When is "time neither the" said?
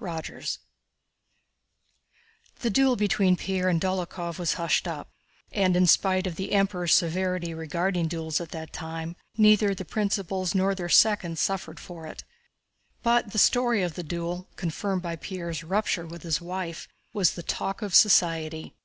8.72-9.84